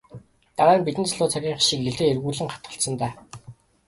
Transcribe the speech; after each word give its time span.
Дараа 0.57 0.77
нь 0.77 0.85
бидний 0.87 1.07
залуу 1.09 1.29
цагийнх 1.33 1.61
шиг 1.67 1.79
илдээ 1.89 2.09
эргүүлэн 2.13 2.51
хатгалцсан 2.51 2.95
даа. 3.01 3.13